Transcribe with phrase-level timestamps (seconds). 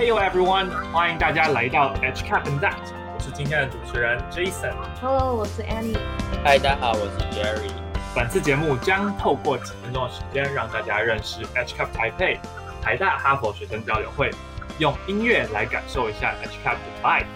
[0.00, 2.72] Hey everyone，欢迎大家来到 H Cap and That，
[3.12, 4.72] 我是今天的主持人 Jason。
[4.98, 5.94] Hello，我是 Annie。
[6.42, 7.70] 嗨，大家好，我是 Jerry。
[8.14, 12.40] 本次节目将透过几分钟的时间，让大家认识 H Cap 台北、
[12.80, 14.30] 台大哈佛学生交流会，
[14.78, 17.26] 用音乐来感受一下 H Cap 的 vibe。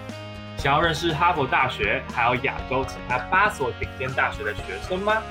[0.56, 5.22] 想要认识哈佛大学，还有亚洲其他八所顶尖大学的学生吗？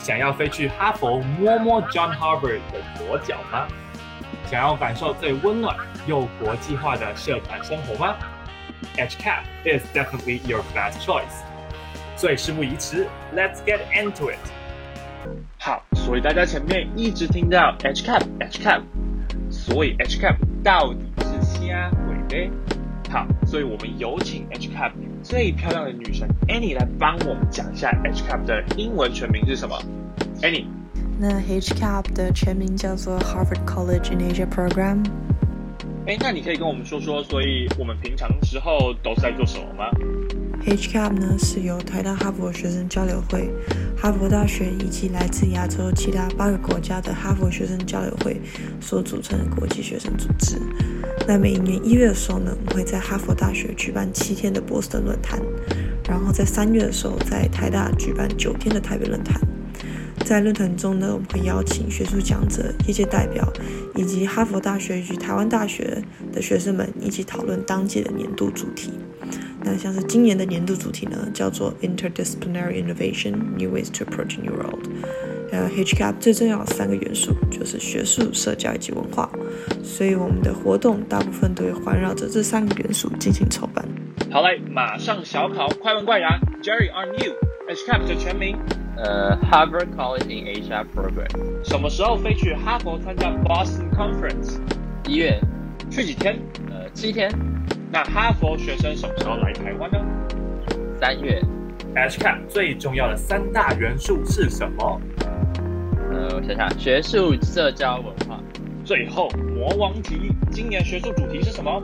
[0.00, 3.68] 想要飞去哈佛摸摸 John Harvard 的左脚吗？
[4.46, 5.76] 想要感受最温暖
[6.06, 8.16] 又国际化的社团生活吗
[8.96, 11.44] ？HCAP is definitely your best choice。
[12.16, 14.38] 所以事不宜迟，Let's get into it。
[15.58, 18.82] 好，所以大家前面一直听到 HCAP HCAP，
[19.50, 22.52] 所以 HCAP 到底是瞎鬼呢？
[23.10, 24.92] 好，所以我们有请 HCAP
[25.22, 29.78] 最漂亮的女神 Annie 来帮我们讲一下 HCAP 的英文全名是什么
[30.42, 30.66] ？Annie。
[31.22, 35.04] 那 HCAP 的全名叫做 Harvard College in Asia Program。
[36.06, 39.84] 哎，那你可以跟我们说说，所以我们平常时候都是在做什么吗
[40.64, 43.50] ？HCAP 呢是由台大哈佛学生交流会、
[43.98, 48.40] 哈佛大学以及来自亚洲其他八个国家的哈佛学生交流会
[48.80, 50.58] 所组成的国际学生组织。
[51.28, 55.38] 那每一年一月的时候呢，我们会在哈佛大学举办七天的波士顿论坛，
[56.08, 59.38] 然后在三月的时候在台大举办九天的台北论坛。
[60.24, 63.52] 在论坛中呢，我们会邀请学术讲者、业界代表
[63.96, 68.92] 以及哈佛大学与台湾大学的学生们一起讨论当届的年度主题。
[69.62, 74.86] 那像是今年的年度主题呢，叫做 Interdisciplinary Innovation: New Ways to Approach New World。
[75.52, 79.28] 呃，HCAP 最重要的三个元素就是学术、社交以及文化，
[79.82, 83.84] 所以我们的活动大部分都会环绕着这三个元素进行筹办。
[84.30, 86.38] 好嘞，马上小考，快问快答。
[86.62, 88.56] Jerry on you，HCAP 的全名，
[88.99, 91.27] 呃，Harvard College in Asia Program，
[91.63, 94.59] 什么时候飞去哈佛参加 Boston Conference？
[95.07, 95.39] 一月，
[95.91, 96.39] 去几天？
[96.69, 97.29] 呃，七天，
[97.91, 99.99] 那哈佛学生什么时候来台湾呢
[100.99, 101.41] 三月，
[101.93, 105.01] ？HCAP 最重要的三大元素是什么？
[106.11, 108.39] 呃，我想想，学术、社交、文化，
[108.85, 111.83] 最后魔王题，今年学术主题是什么？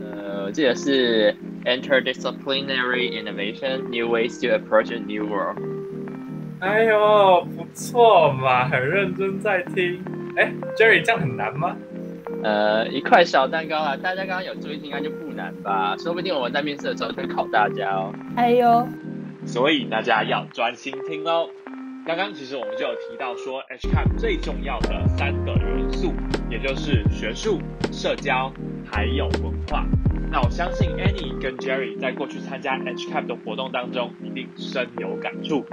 [0.00, 5.58] 呃，我记得是 Interdisciplinary Innovation: New Ways to Approach a New World。
[6.59, 10.03] 哎呦，不错嘛，很认真在听。
[10.35, 11.75] 哎，Jerry，这样很难吗？
[12.43, 15.95] 呃，一块小蛋糕啊，大家刚刚有注意听，应该就不难吧？
[15.97, 18.13] 说不定我们在面试的时候就会考大家哦。
[18.35, 18.85] 哎呦，
[19.45, 21.47] 所以大家要专心听哦。
[22.05, 26.13] 刚刚其实我们就有提到说，HCAP 最重要的三个元素，
[26.49, 27.59] 也就是学术、
[27.91, 28.51] 社交
[28.89, 29.85] 还有文化。
[30.31, 35.65] 那我相信 Annie 跟 Jerry 在过去参加 HCAP 的活动当中，一定深有感触。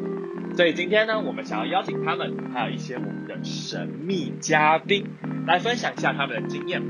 [0.56, 5.04] 所以今天呢，我们想要邀请他们，还有一些我们的神秘嘉宾，
[5.46, 6.80] 来分享一下他们的经验。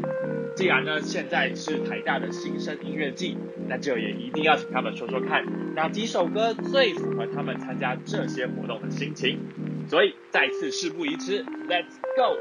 [0.54, 5.44] 既然呢，现在是台大的新生音乐季，那就也一定要请他们说说看，
[5.74, 9.40] 哪几首歌最符合他们参加这些活动的心情。
[9.88, 12.38] 所以再次事不宜迟，Let's go！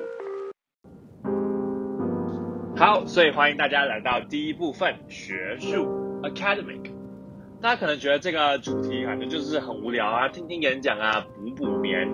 [2.77, 6.94] 好，所以欢迎大家来到第一部分学术 Academic。
[7.61, 12.07] 大家可能觉得这个主题反正就是很无聊啊，听听演讲啊，补补眠。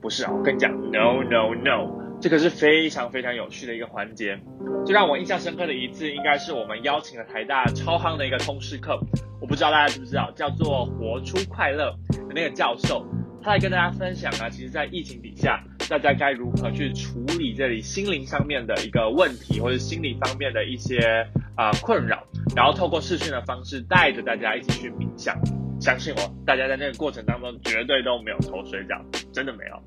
[0.00, 4.40] 不是啊，我跟你讲，No No No，这个是非常非常有趣的一个环节。
[4.86, 8.98] 最让我印象深刻的一次，应该是我们邀请了台大超夯的一个通识课，
[9.42, 13.04] 我不知道大家知不知道，叫做“活出快乐”的那个教授，
[13.42, 21.26] 他来跟大家分享啊，其实在疫情底下，大家该如何去处理这里心灵上面的一个问题，或者心理方面的一些
[21.60, 22.26] 啊、困扰，
[22.56, 25.38] 然后透过视讯的方式带着大家一起去冥想。
[25.78, 28.98] 相信我，大家在那个过程当中绝对都没有头水饺，
[29.30, 29.78] 真的没有。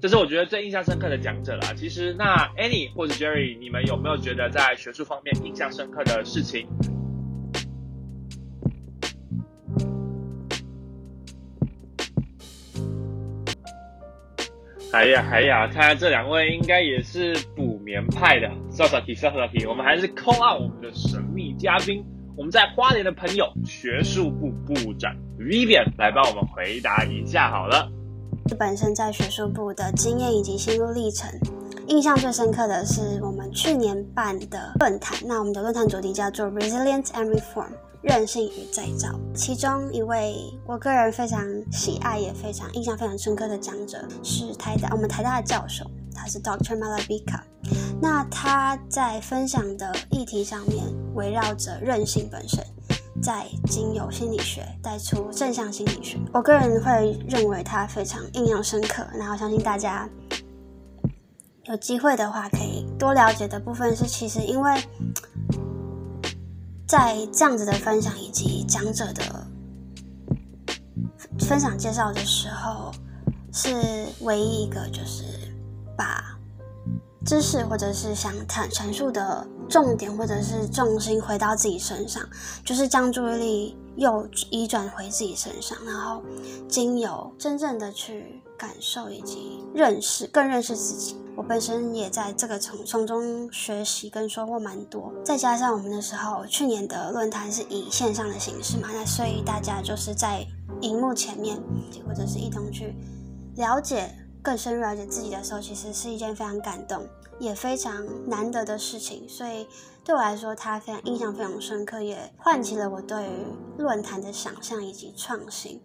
[0.00, 1.74] 这是我觉得最印象深刻的讲者啦。
[1.76, 6.66] 其实，那 Annie 或者 Jerry，你们有没有觉得在学术方面印象深刻的事情？
[14.94, 18.48] 哎呀哎呀，看来这两位应该也是补眠派的。
[18.70, 22.04] 稍稍提，稍稍提，我们还是 call out 我们的神秘嘉宾，
[22.36, 27.90] 我们在花莲的朋友，学术部部长 Vivian 来帮我们回答一下好了。
[28.58, 31.30] 本身在学术部的经验以及心路历程，
[31.86, 35.16] 印象最深刻的是我们去年办的论坛。
[35.26, 37.70] 那我们的论坛主题叫做 Resilience and Reform，
[38.02, 39.08] 韧性与再造。
[39.34, 40.34] 其中一位
[40.66, 41.40] 我个人非常
[41.70, 47.40] 喜爱也非常印象非常深刻的讲者是台大我们台大的教授，他是 Doctor Malavika。
[48.00, 52.64] 那他在分享的议题上面围绕着韧性本身。
[53.22, 59.06] 在经由心理学带出正向心理学，我个人会认为他非常印象深刻。
[59.14, 60.08] 然后相信大家
[61.66, 64.82] 有机会的话，可以多了解的部分是，其实因为
[66.88, 69.46] 在这样子的分享以及讲者的
[71.38, 72.90] 分享介绍的时候，
[73.52, 73.70] 是
[74.22, 75.22] 唯一一个就是
[75.96, 76.38] 把
[77.24, 82.22] 知识或者是想阐阐述的重点或者是重心回到自己身上，
[82.64, 86.22] 就是将注意力又移转回自己身上，然后
[86.68, 91.16] 经由真正的去感受以及认识，更认识自己。
[91.34, 100.46] 我本身也在这个从从中学习跟收获蛮多，再加上我们那时候去年的论坛是以线上的形式嘛，那所以大家就是在
[100.82, 101.56] 荧幕前面
[102.06, 102.94] 或者是一同去
[103.56, 107.06] 了解、更深入了解自己的时候，其实是一件非常感动
[107.38, 109.28] 也非常难得的事情。
[109.28, 109.66] 所以
[110.04, 113.28] 对我来说，它非常印象非常深刻，也唤起了我对于
[113.78, 115.80] 论坛的想象以及创新。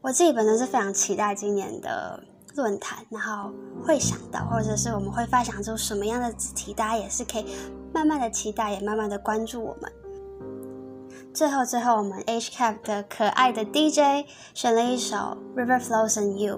[0.00, 2.22] 我自己本身是非常期待今年的。
[2.54, 3.50] 论坛，然后
[3.82, 7.46] 会想到，或者是我们会发想出什么样的主题，大家也是可以
[7.94, 9.90] 慢慢的期待，也慢慢的关注我们。
[11.32, 15.16] 最后，最后，我们 H Cap 的可爱的 DJ 选了一首
[15.56, 16.56] 《River Flows and You》，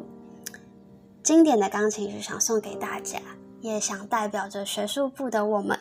[1.25, 3.19] 经典的钢琴曲，想送给大家，
[3.63, 5.81] 也想代表着学术部的我们。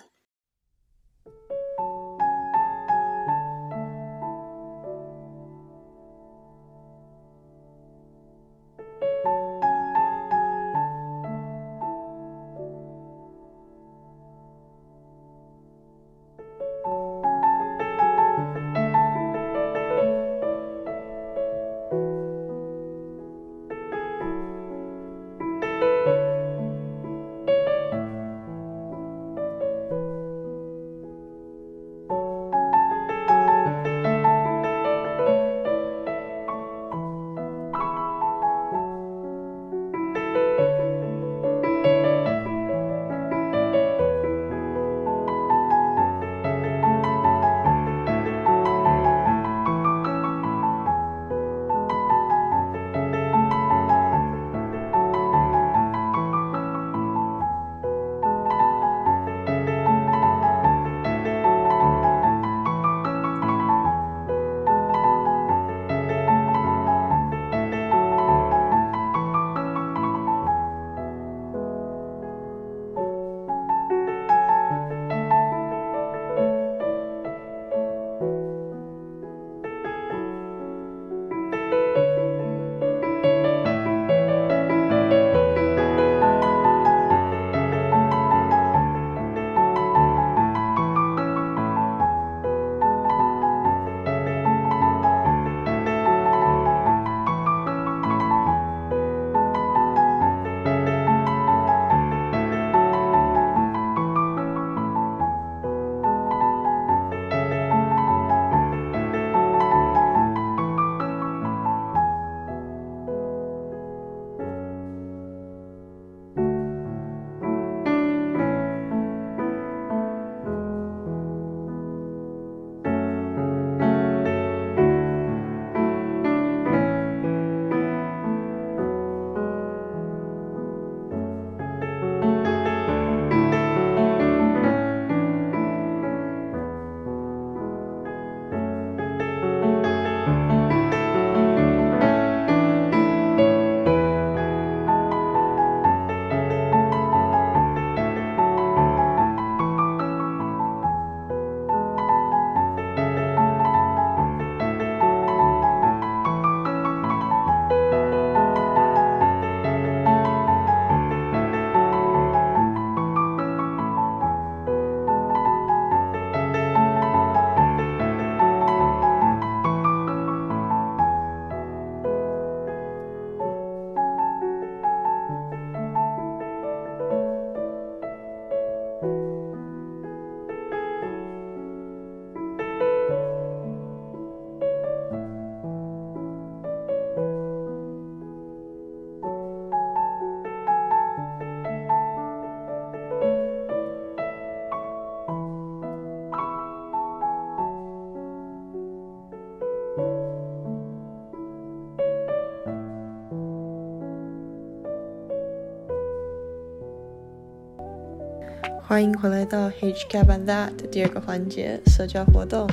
[208.94, 212.70] 欢迎回来到 H Cap and That 的第二个环节——社交活动。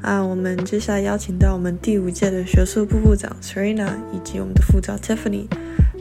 [0.00, 5.48] 啊，我们接下来邀请到我们第五届的学术部部长 Serena 以及我们的副长 Tiffany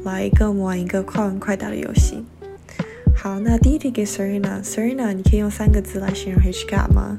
[0.03, 2.23] 来跟我们玩一个快问快答的游戏。
[3.15, 7.17] 好，那第一题给 Serena，Serena，你可以用三个字来形容 H Cap 吗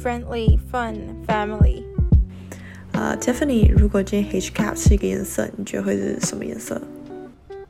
[0.00, 0.94] friendly, fun,
[1.26, 1.82] family.
[2.92, 6.80] 啊、t i f f a n y 如果今天 H cap 是一个颜色，你觉得会是什么颜色？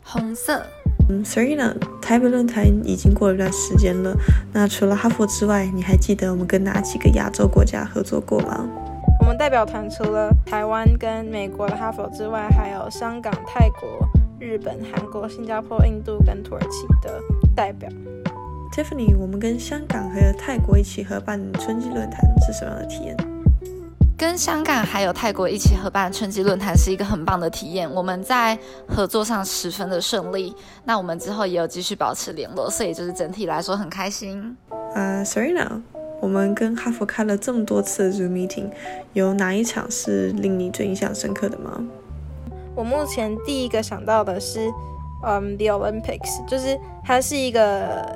[0.05, 0.63] 红色。
[1.11, 4.17] 嗯，Serena，台北论坛已经过了一段时间了。
[4.53, 8.65] 那除了哈佛之外，你还记得我们跟哪几个亚洲国家合作过吗？
[9.19, 17.21] 我们代表团除了台湾跟美国的哈佛之外，还有香港、泰国、日本、韩国、新加坡、印度跟土耳其的
[17.57, 17.91] 代表。
[18.73, 23.17] Tiffany，我们跟香港还有泰国一起合办春季论坛是什么样的体验？
[24.21, 30.55] 跟香港还有泰国一起合办春季论坛是一个很棒的体验，我们在合作上十分的顺利。
[30.85, 34.55] 那我们之后也有继续保持联络，所以就是整体来说很开心。
[34.95, 35.81] 呃，Serena，
[36.21, 38.71] 我们跟哈佛开了这么多次的 Zoom meeting，
[39.15, 41.83] 有哪一场是令你最印象深刻的吗？
[42.75, 44.71] 我目前第一个想到的是，
[45.27, 48.07] 嗯，The Olympics，就是它是一个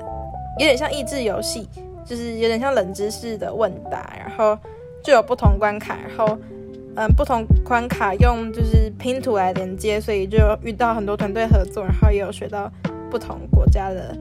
[0.59, 1.67] 有点像益智游戏，
[2.05, 4.55] 就是有点像冷知识的问答，然后。
[5.05, 6.35] 就有不同关卡，然后，
[6.95, 12.71] 嗯，不同关卡用就是拼图来连接，所以就遇到很多团队合作，然后也有学到
[13.11, 14.17] 不同国家的，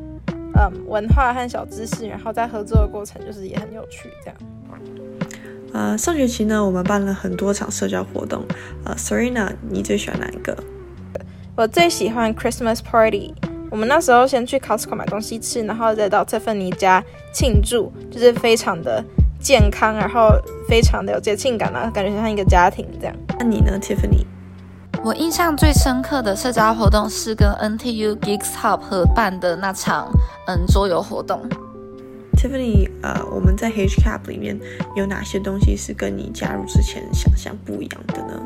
[0.55, 4.37] 嗯，文化和小知识，然后在合作的过程就是也很有趣，这样。
[5.73, 8.45] 呃，上学期呢，我们办了很多场社交活动，
[8.85, 10.55] 呃，Serena，你最喜欢哪一个？
[11.57, 13.33] 我最喜欢 Christmas Party，
[13.71, 19.03] 我们那时候先去 Costco 买东西吃，然后再到 Tiffany 家庆祝，就是非常的。
[19.45, 20.31] 健康，然后
[20.67, 23.15] 非常的有节庆感啊，感觉像一个家庭这样。
[23.39, 24.25] 那你呢，Tiffany？
[25.05, 30.09] 我印象最深刻的社交活动是跟 NTU Geeks Hub 合办的那场
[30.47, 31.47] 嗯桌游活动。
[32.39, 34.59] Tiffany，呃，我们在 H Cap 里面
[34.97, 38.41] 有哪些东西是跟你加入之前想象不一样的呢？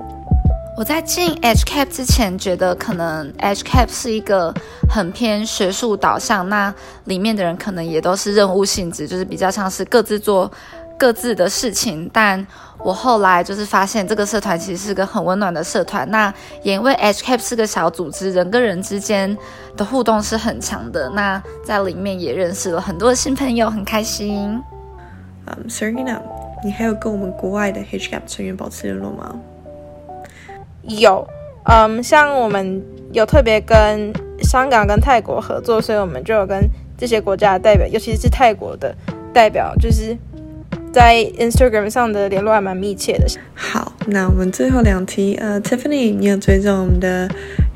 [0.76, 4.52] 我在进 H Cap 之前觉得可能 H Cap 是一个
[4.90, 6.74] 很偏学术导向，那
[7.04, 10.50] 里面的人可能也都是任务性质，就是比较像是各自做。
[10.98, 12.44] 各自的事情，但
[12.80, 16.08] 我后来就是发现这个社团其实是个很温暖的社团。
[16.10, 19.36] 那也因为 H Cap 是个小组织，人跟人之间
[19.76, 21.08] 的互动是很强的。
[21.10, 24.60] 那在里面也认识了很多新朋友，很开心。
[25.46, 26.20] 嗯，Serena，
[26.64, 29.36] 你还有跟我们国外的 H Cap 成员保持联络吗？
[30.82, 31.26] 有，
[31.64, 34.12] 嗯，像我们有特别跟
[34.42, 38.94] 香港跟泰国合作，所以我们就有跟这些国家的代表，尤其是泰国的
[39.32, 40.16] 代表，就是。
[40.92, 43.26] 在 Instagram 上的联络还蛮密切的。
[43.54, 47.28] 好，那我们最后两题，呃，Tiffany，你有追踪我们的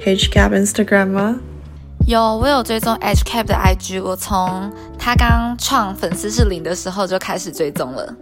[0.05, 1.41] HCap Instagram 吗？
[2.07, 8.15] 有，我有追踪 HCap 的 IG，我从他刚创粉丝是零的时候就开始追踪了。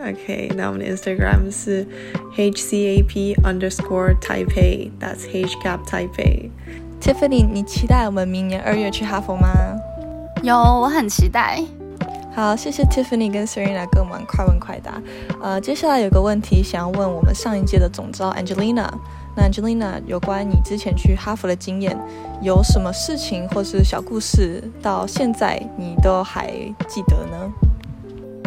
[0.00, 1.86] OK，那我们的 Instagram 是
[2.34, 6.50] HCAP underscore Taipei，That's HCap Taipei。
[7.00, 9.48] Tiffany，你期待我们明年二月去哈佛吗？
[10.42, 11.62] 有，我很期待。
[12.34, 14.94] 好，谢谢 Tiffany 跟 Serena 跟我们快问快答。
[15.42, 18.88] 呃，接下来有个问题想要问我们上一届的总招 Angelina。
[19.36, 21.94] 那 Angelina，有关你之前去哈佛的经验，
[22.40, 26.50] 有什么事情或是小故事，到现在你都还
[26.88, 27.52] 记得呢？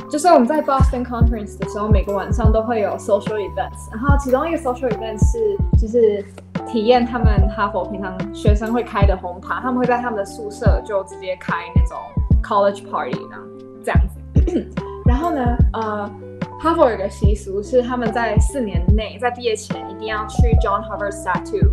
[0.10, 6.26] 就是我们在 Boston Conference 的时候，每个晚上都会有 social events，然后其中一个 social event 是就是
[6.68, 11.98] 体验他们哈佛平常学生会开的红塔，他们会在他们的宿舍就直接开那种
[12.42, 13.38] college party 呢。
[13.86, 14.68] 这样子，
[15.06, 16.12] 然后呢，呃，
[16.60, 21.70] 哈佛有个习俗是他们在四年内在毕业前一定要去 John Harvard statue，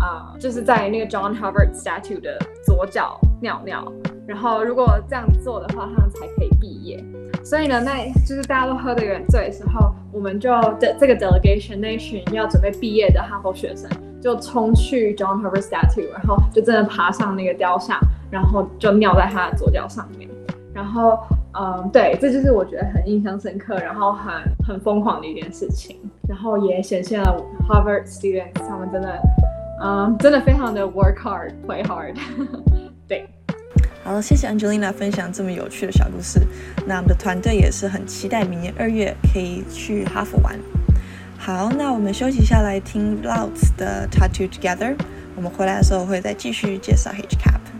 [0.00, 3.90] 啊，就是在那个 John Harvard statue 的左脚尿尿，
[4.26, 7.02] 然后如果这样做的话，他们才可以毕业。
[7.44, 10.50] 所以呢，那就是大家都喝的有点醉的时候，我们就
[10.80, 13.88] 的这个 delegation 那群要准备毕业的哈佛学生
[14.20, 17.98] 就冲去 John Harvard statue，然后就真的爬上那个雕像，
[18.30, 20.28] 然后就尿在他的左脚上面，
[20.74, 21.16] 然后。
[21.54, 24.32] 嗯，对，这就是我觉得很印象深刻，然后很
[24.66, 29.18] 很疯狂的一件事情，然后也显现了 Harvard students 他们真的，
[29.82, 32.16] 嗯，真的非常的 work hard, play hard。
[33.06, 33.28] 对，
[34.02, 36.40] 好了，谢谢 Angelina 分享这么有趣的小故事。
[36.86, 40.58] 那我们的团队也是很期待明年二月可以去哈佛玩。
[41.36, 44.96] 好，那我们休息下来听 Louds 的 Tattoo Together。
[45.34, 47.71] 我们回来的时候会再继续介绍 HCAP。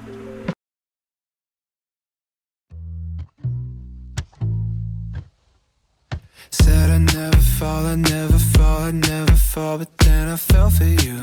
[6.52, 10.84] Said I'd never fall, I'd never fall, I'd never fall, but then I fell for
[10.84, 11.18] you.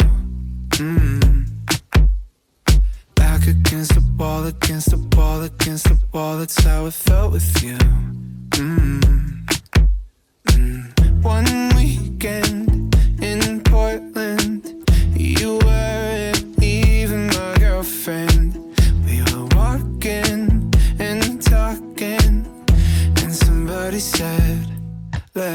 [0.81, 1.47] Mm.
[3.15, 7.63] Back against the wall, against the wall, against the wall, that's how it felt with
[7.63, 7.77] you.
[8.57, 9.45] Mm.
[10.47, 11.23] Mm.
[11.23, 12.68] One weekend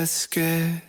[0.05, 0.83] Let's get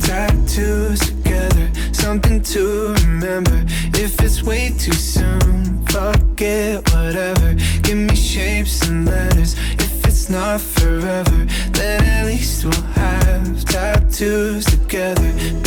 [0.00, 3.66] tattoos together, something to remember.
[3.92, 7.52] If it's way too soon, fuck it, whatever.
[7.82, 9.56] Give me shapes and letters.
[9.72, 15.65] If it's not forever, then at least we'll have tattoos together.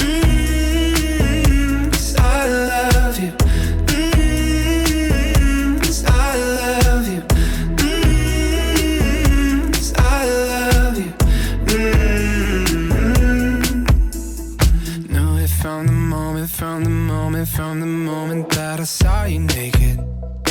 [17.60, 19.98] From the moment that I saw you naked.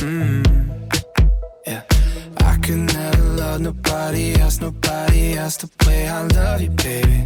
[0.05, 0.45] Mm.
[1.67, 1.83] Yeah,
[2.51, 7.21] I could never love nobody else, nobody else the way I love you, baby.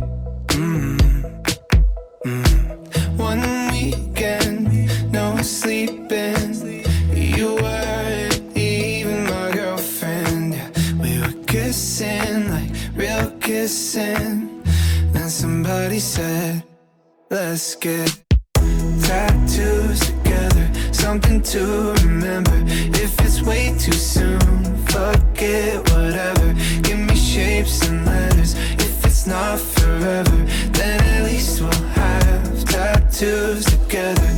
[0.60, 0.98] Mm.
[2.24, 2.54] Mm.
[3.28, 4.60] One weekend,
[5.10, 6.50] no sleeping.
[7.36, 10.54] You weren't even my girlfriend.
[10.54, 10.70] Yeah,
[11.02, 14.62] we were kissing like real kissing.
[15.12, 16.62] Then somebody said,
[17.30, 18.21] Let's get
[19.02, 22.62] tattoos together, something to remember.
[23.04, 24.40] If it's way too soon,
[24.86, 26.54] fuck it, whatever.
[26.82, 28.54] Give me shapes and letters.
[28.54, 30.36] If it's not forever,
[30.72, 34.31] then at least we'll have tattoos together.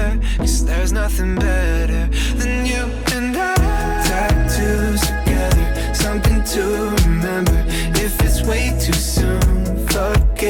[0.00, 0.20] Forever.
[0.38, 2.82] Cause there's nothing better than you
[3.14, 3.54] and I.
[4.06, 6.62] Tattoos together, something to
[7.04, 7.64] remember.
[7.94, 10.42] If it's way too soon, fuck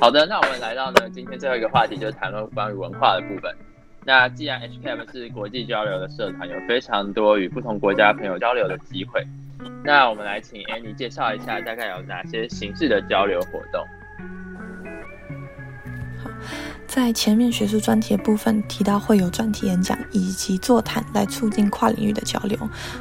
[0.00, 3.54] 好的，那我们来到呢今天最后一个话题，就是谈论关于文化的部分。
[4.02, 9.22] 那既然 HKM 是国际交流的社团，有非常多与不同国家朋友交流的机会，
[9.84, 13.86] 那我们来请 Annie 介绍一下大概有哪些形式的交流活动。
[16.92, 22.58] 在前面学术专题的部分提到会有专题演讲以及座谈来促进跨领域的交流。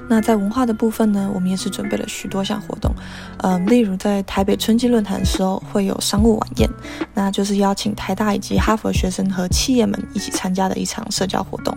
[0.08, 2.94] 那在文化的部分呢，我们也是准备了许多项活动，
[3.40, 6.70] 呃，例如在台北春季论坛的时候会有商务晚宴，
[7.16, 11.76] 那就是邀请台大以及哈佛学生和企业们一起参加的一场社交活动。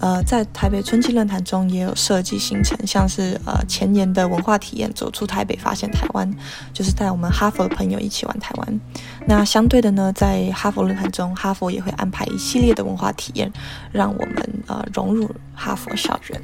[0.00, 6.30] 呃，在台北春季论坛中也有设计行程，像是呃前年的文化体验，走出台北发现台湾，
[6.72, 8.80] 就是带我们哈佛的朋友一起玩台湾。
[9.26, 13.50] 那相对的呢，在哈佛论坛中，哈佛也会安排一系列的文化体验，
[13.90, 16.42] 让我们呃融入哈佛校园。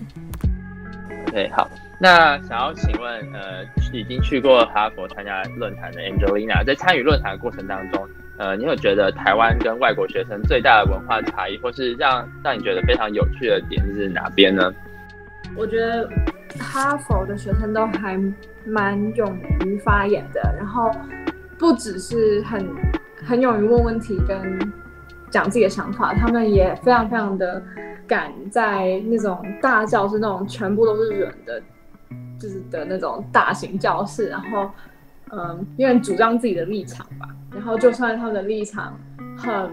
[1.28, 1.68] OK，好，
[2.00, 8.06] 那想要请问，呃，已经去过哈佛参加论坛的 Angelina，在参与论坛的过程当中，
[8.38, 14.72] 呃，你有觉得台湾跟外国学生最大的文化差异，或是让让你觉得非常有趣的点是哪边呢？
[15.54, 16.08] 我觉得
[16.58, 18.18] 哈佛的学生都还
[18.64, 20.90] 蛮勇于发言的，然后
[21.58, 22.66] 不只是很
[23.22, 24.58] 很勇于问问题跟
[25.30, 27.62] 讲自己的想法，他们也非常非常的
[28.06, 31.62] 敢在那种大教室，那种全部都是人的，
[32.40, 34.70] 就是的那种大型教室，然后
[35.32, 38.96] 嗯，因为主张自己的立场吧，然后就算他们的立场
[39.36, 39.70] 很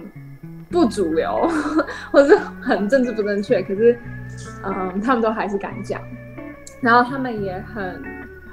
[0.71, 1.47] 不主流，
[2.11, 3.99] 或是很政治不正确，可是
[4.63, 6.01] 嗯，他们都还是敢讲，
[6.81, 8.01] 然后他们也很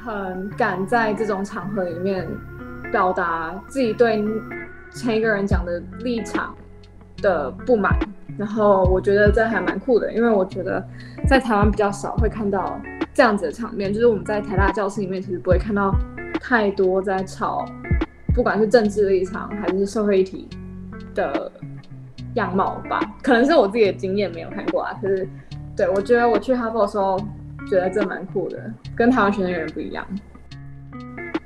[0.05, 2.27] 很敢在这种场合里面
[2.90, 4.25] 表达自己对
[4.90, 6.55] 前一个人讲的立场
[7.23, 7.97] 的不满，
[8.37, 10.85] 然后我觉得这还蛮酷的，因为我觉得
[11.29, 12.81] 在台湾比较少会看到
[13.14, 15.95] 这样子的场面，就是我们在台大教室里面其实不会看到
[16.40, 17.64] 太多在吵，
[18.35, 20.49] 不管是政治立场还是社会议题
[21.14, 21.51] 的
[22.35, 25.29] 样貌吧，可能是我自己的经验没有看过啊，可是
[25.77, 27.18] 对我觉得我去哈佛的时候
[27.68, 30.07] 觉得这蛮酷的，跟台湾学生有点不一样。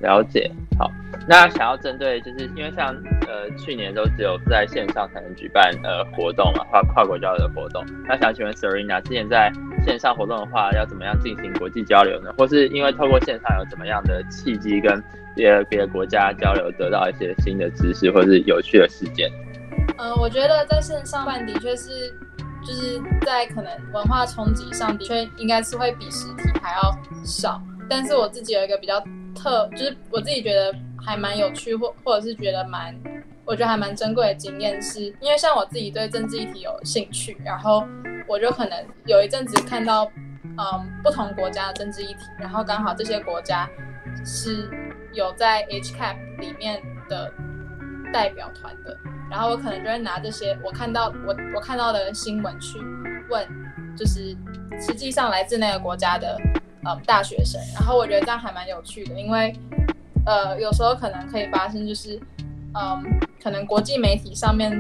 [0.01, 0.91] 了解，好，
[1.29, 2.89] 那想要针对，就是因为像
[3.29, 7.85] 呃去年都只有在线上才能举办呃活动嘛，跨跨国交流的活动。
[8.09, 9.53] 那想请问 Serena，之前在
[9.85, 12.33] 线上活动的话，要怎么样进行国际交流呢？
[12.39, 15.03] 或是因为透过线上有怎么样的契机跟
[15.35, 19.31] 别别的国家交流，得到一些新的知识或是有趣的事件？
[19.99, 22.13] 呃，我觉得在线上办的确是，
[22.67, 27.61] 就是在可能文化冲击上的确应该是会比实体还要少。
[27.89, 29.03] 但是我自己有一个比较
[29.35, 32.95] 特，就是我自己觉得还蛮有趣，或或者是觉得蛮，
[33.45, 37.85] 我觉得还蛮珍贵的经验，是因为像我自己对政治议题有兴趣，然后
[38.31, 40.09] 我就可能有一阵子看到，
[40.45, 40.57] 嗯，
[41.03, 43.69] 不同国家的政治议题，然后刚好这些国家
[44.25, 44.71] 是
[45.13, 47.33] 有在 HCAP 里面的
[48.13, 48.97] 代表团的，
[49.29, 52.79] 然后我可能就会拿这些我看到我我看到的新闻去
[53.29, 53.45] 问，
[53.97, 54.37] 就是
[54.81, 56.39] 实际上来自那个国家的。
[56.83, 59.55] 嗯，大学生，然后我觉得这样还蛮有趣的，因为，
[60.25, 62.19] 呃，有时候可能可以发生，就是，
[62.73, 64.73] 嗯，可能国际媒体上面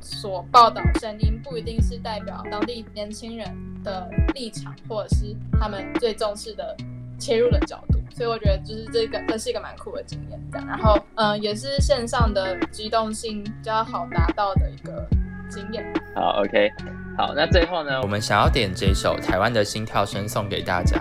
[0.00, 3.48] 所报道声音不一定是代表当地年轻人
[3.84, 6.76] 的立场，或者是他们最重视的
[7.18, 15.06] 切入的角度，所以我觉得就是这个，这是一个蛮酷的经验，这样，然后，嗯，也是线上的机动性比较好达到的一个
[15.50, 15.84] 经验。
[16.14, 16.70] 好，OK。
[17.18, 20.98] 好，那最后呢，我们想要点这首台湾的心跳声送给大家，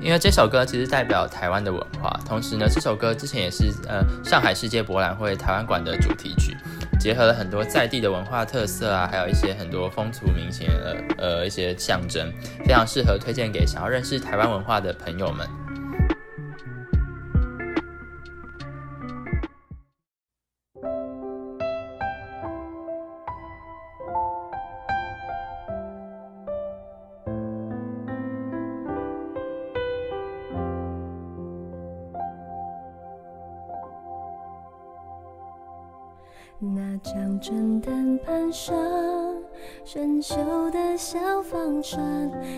[0.00, 6.56] 因为这首歌其实代表台湾的文化，同时呢，这首歌之前也是呃上海世界博览会台湾馆的主题曲，
[6.98, 12.32] 结合了很多在地的文化特色啊，还有一些很多风俗民情的呃一些象征，
[12.64, 15.46] 非常适合推荐给想要认识台湾文化的朋友们。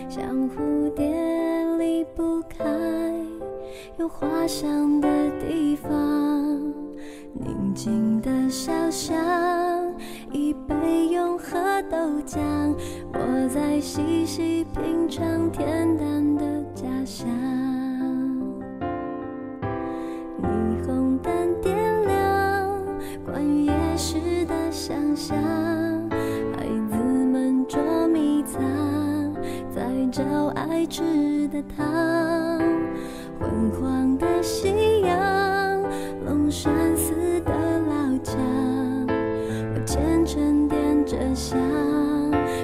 [0.09, 1.05] 像蝴蝶
[1.77, 2.65] 离不开
[3.97, 5.07] 有花香的
[5.39, 5.89] 地方。
[7.33, 9.15] 宁静的小巷，
[10.33, 11.57] 一杯永和
[11.89, 12.39] 豆浆，
[13.13, 15.61] 我在细细品尝恬
[15.97, 16.43] 淡的
[16.75, 17.70] 家乡。
[31.75, 32.59] 堂
[33.39, 35.81] 昏黄的夕阳，
[36.25, 38.39] 龙山寺的老墙，
[39.07, 41.59] 我虔诚点着香，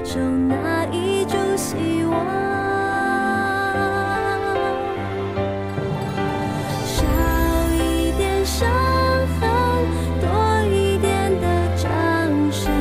[0.04, 2.26] 守那一株希望。
[6.86, 7.04] 少
[7.74, 8.68] 一点伤
[9.40, 9.50] 痕，
[10.22, 10.28] 多
[10.72, 11.88] 一点的掌
[12.52, 12.72] 声；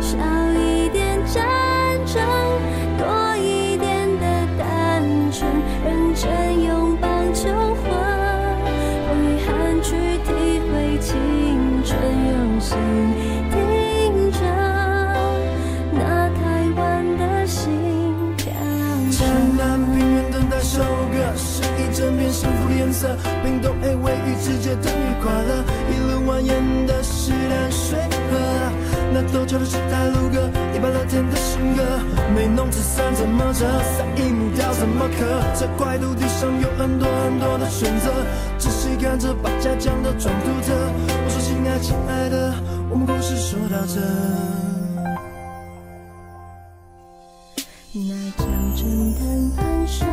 [0.00, 0.18] 少
[0.52, 1.42] 一点战
[2.04, 2.22] 争，
[2.98, 3.53] 多一。
[24.44, 27.98] 世界等于快乐，一路蜿蜒的是淡水
[28.30, 28.36] 河。
[29.10, 31.82] 那陡峭的是台路歌，一把老天的新歌。
[32.36, 33.64] 没弄纸伞怎么折？
[33.64, 35.42] 撒一木雕怎么刻？
[35.58, 38.12] 这块土地上有很多很多的选择，
[38.58, 40.74] 仔细看着把家乡的装图着。
[41.08, 42.52] 我说亲爱亲爱的，
[42.90, 43.98] 我们故事说到这。
[47.94, 50.06] 那江镇灯盘上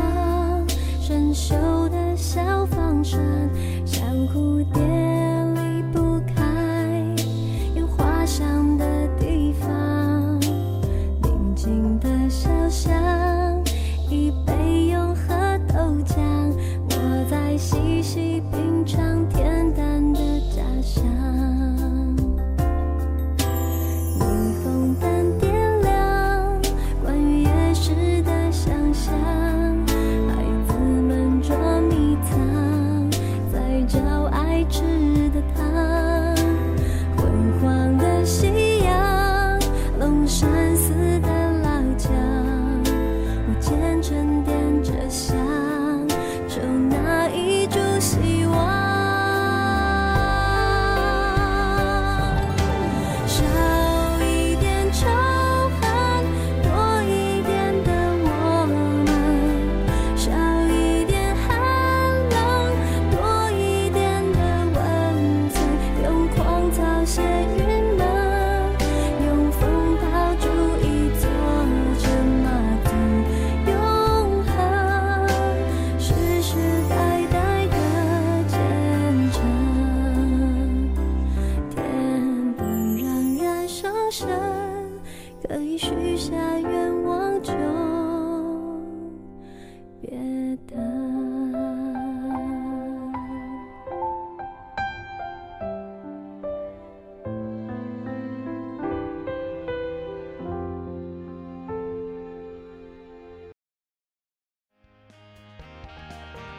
[1.02, 1.90] 生锈。
[2.15, 3.21] 小方船
[3.86, 4.82] 像蝴蝶
[5.56, 6.43] 离不开。
[7.76, 8.86] 有花香的
[9.19, 10.39] 地方，
[11.24, 12.93] 宁静的小巷，
[14.10, 16.21] 一杯永和豆浆，
[16.89, 19.28] 我在细细品尝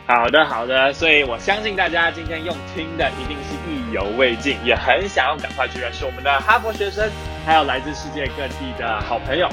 [0.05, 7.09] 好的，好的，所以我相信大家今天用听的一定是意犹未尽，也很想要赶快去认识我们的哈佛学生，
[7.47, 9.49] 还有来自世界各地的好朋友。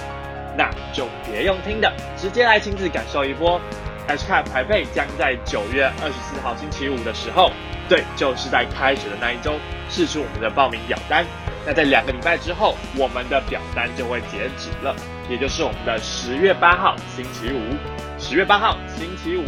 [0.58, 3.62] 那就别用听的，直接来亲自感受一波。
[4.08, 7.52] HCAP 排配将在九月二十四号星期五的时候，
[7.88, 9.54] 对，就是在开学的那一周，
[9.88, 11.24] 试出我们的报名表单。
[11.64, 14.96] 那在两个礼拜之后，我们的表单就会截止了，
[15.30, 17.78] 也就是我们的十月八号星期五。
[18.18, 19.46] 十月八号星期五，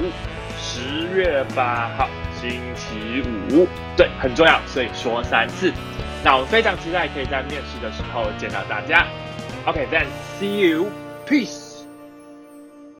[0.63, 2.07] 十月八号
[2.39, 5.73] 星期五，对，很重要，所以说三次。
[6.23, 9.07] 那我非常期待可以在面试的时候见到大家。
[9.65, 10.05] OK，then
[10.39, 11.70] see you，peace。